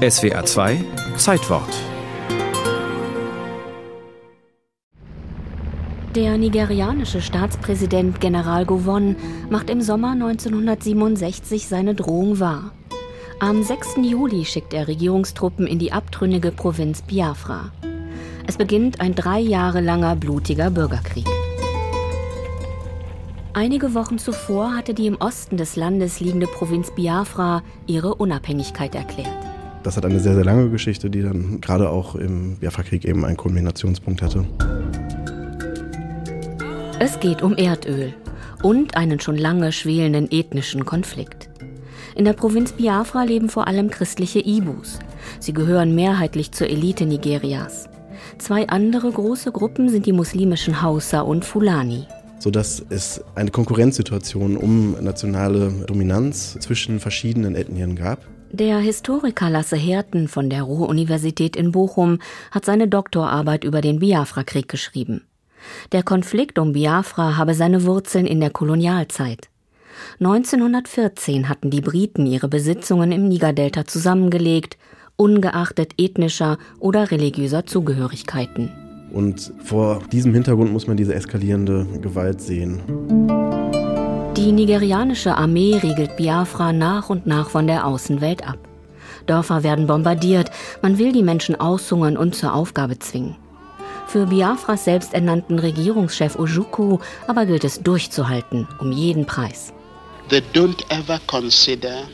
[0.00, 0.82] SWA 2
[1.18, 1.68] Zeitwort
[6.14, 9.14] Der nigerianische Staatspräsident General Gowon
[9.50, 12.72] macht im Sommer 1967 seine Drohung wahr.
[13.40, 13.96] Am 6.
[14.00, 17.70] Juli schickt er Regierungstruppen in die abtrünnige Provinz Biafra.
[18.46, 21.26] Es beginnt ein drei Jahre langer blutiger Bürgerkrieg.
[23.52, 29.49] Einige Wochen zuvor hatte die im Osten des Landes liegende Provinz Biafra ihre Unabhängigkeit erklärt.
[29.82, 33.38] Das hat eine sehr, sehr lange Geschichte, die dann gerade auch im Biafra-Krieg eben einen
[33.38, 34.44] Kulminationspunkt hatte.
[36.98, 38.12] Es geht um Erdöl
[38.62, 41.48] und einen schon lange schwelenden ethnischen Konflikt.
[42.14, 44.98] In der Provinz Biafra leben vor allem christliche Ibus.
[45.38, 47.88] Sie gehören mehrheitlich zur Elite Nigerias.
[48.36, 52.06] Zwei andere große Gruppen sind die muslimischen Hausa und Fulani.
[52.38, 58.26] Sodass es eine Konkurrenzsituation um nationale Dominanz zwischen verschiedenen Ethnien gab.
[58.52, 62.18] Der Historiker Lasse Herten von der Ruhr-Universität in Bochum
[62.50, 65.22] hat seine Doktorarbeit über den Biafra-Krieg geschrieben.
[65.92, 69.48] Der Konflikt um Biafra habe seine Wurzeln in der Kolonialzeit.
[70.18, 74.78] 1914 hatten die Briten ihre Besitzungen im Nigerdelta zusammengelegt,
[75.14, 78.72] ungeachtet ethnischer oder religiöser Zugehörigkeiten.
[79.12, 82.80] Und vor diesem Hintergrund muss man diese eskalierende Gewalt sehen.
[84.40, 88.56] Die nigerianische Armee riegelt Biafra nach und nach von der Außenwelt ab.
[89.26, 93.36] Dörfer werden bombardiert, man will die Menschen aushungern und zur Aufgabe zwingen.
[94.06, 99.74] Für Biafras selbsternannten Regierungschef Ojukwu aber gilt es durchzuhalten, um jeden Preis.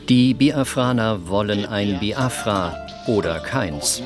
[0.09, 2.75] Die Biafraner wollen ein Biafra
[3.07, 4.03] oder keins.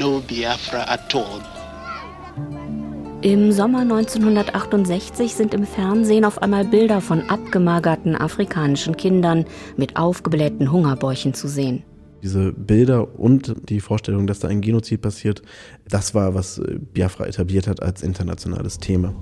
[3.24, 9.46] Im Sommer 1968 sind im Fernsehen auf einmal Bilder von abgemagerten afrikanischen Kindern
[9.78, 11.84] mit aufgeblähten Hungerbäuchen zu sehen.
[12.24, 15.44] Diese Bilder und die Vorstellung, dass da ein Genozid passiert,
[15.88, 16.60] das war, was
[16.94, 19.14] Biafra etabliert hat als internationales Thema.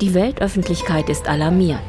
[0.00, 1.84] Die Weltöffentlichkeit ist alarmiert.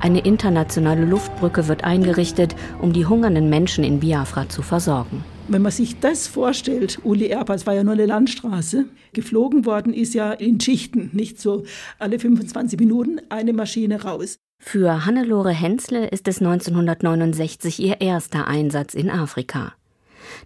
[0.00, 5.24] Eine internationale Luftbrücke wird eingerichtet, um die hungernden Menschen in Biafra zu versorgen.
[5.50, 8.84] Wenn man sich das vorstellt, Uli Airpass war ja nur eine Landstraße.
[9.12, 11.64] Geflogen worden ist ja in Schichten, nicht so
[11.98, 14.36] alle 25 Minuten eine Maschine raus.
[14.60, 19.72] Für Hannelore Hensle ist es 1969 ihr erster Einsatz in Afrika.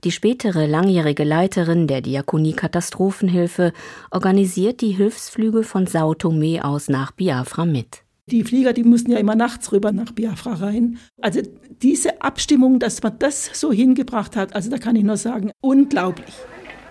[0.05, 3.75] Die spätere langjährige Leiterin der Diakonie Katastrophenhilfe
[4.11, 8.04] organisiert die Hilfsflüge von Sao Tome aus nach Biafra mit.
[8.31, 10.99] Die Flieger, die mussten ja immer nachts rüber nach Biafra rein.
[11.21, 11.43] Also
[11.83, 16.35] diese Abstimmung, dass man das so hingebracht hat, also da kann ich nur sagen, unglaublich.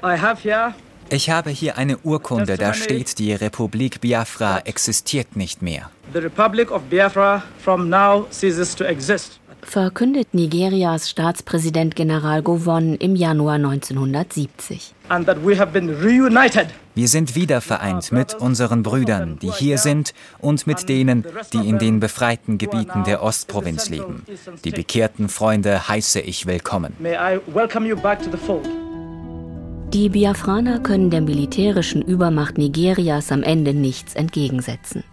[0.04, 0.76] I have here
[1.10, 5.92] ich habe hier eine Urkunde, da steht, die Republik Biafra existiert nicht mehr.
[6.12, 9.40] The Republic of Biafra from now ceases to exist.
[9.66, 14.94] Verkündet Nigerias Staatspräsident General Gowon im Januar 1970.
[15.10, 16.68] And that we have been reunited.
[16.96, 21.80] Wir sind wieder vereint mit unseren Brüdern, die hier sind, und mit denen, die in
[21.80, 24.26] den befreiten Gebieten der Ostprovinz leben.
[24.64, 26.96] Die bekehrten Freunde heiße ich willkommen.
[29.94, 35.04] Die Biafraner können der militärischen Übermacht Nigerias am Ende nichts entgegensetzen.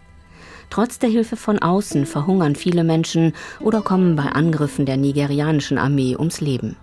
[0.70, 6.16] Trotz der Hilfe von außen verhungern viele Menschen oder kommen bei Angriffen der nigerianischen Armee
[6.16, 6.76] ums Leben.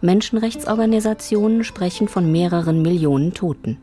[0.00, 3.78] Menschenrechtsorganisationen sprechen von mehreren Millionen Toten.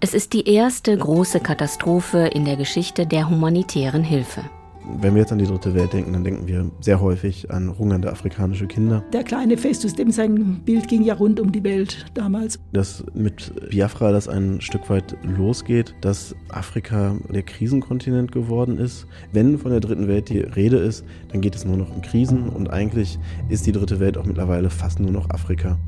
[0.00, 4.42] Es ist die erste große Katastrophe in der Geschichte der humanitären Hilfe.
[4.96, 8.10] Wenn wir jetzt an die dritte Welt denken, dann denken wir sehr häufig an hungernde
[8.10, 9.04] afrikanische Kinder.
[9.12, 12.58] Der kleine Festus, dem sein Bild ging ja rund um die Welt damals.
[12.72, 19.06] Dass mit Biafra das ein Stück weit losgeht, dass Afrika der Krisenkontinent geworden ist.
[19.32, 22.48] Wenn von der dritten Welt die Rede ist, dann geht es nur noch um Krisen
[22.48, 23.18] und eigentlich
[23.48, 25.78] ist die dritte Welt auch mittlerweile fast nur noch Afrika.